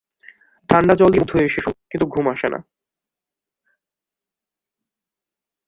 [0.69, 2.59] ঠাণ্ডা জল দিয়ে মুখ ধুয়ে এসে শুল, কিন্তু ঘুম আসে না।